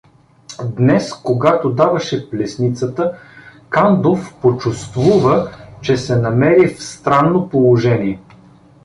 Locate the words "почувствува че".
4.41-5.97